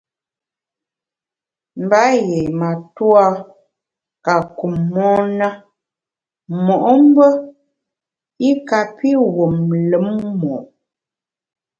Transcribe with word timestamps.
Mba 1.83 2.01
yié 2.19 2.41
matua 2.59 3.25
ka 4.25 4.35
kum 4.57 4.73
mon 4.93 5.23
na 5.39 5.47
mo’mbe 6.65 7.27
i 8.47 8.49
kapi 8.67 9.11
wum 9.35 9.55
lùm 9.89 10.07
mo’. 10.39 10.53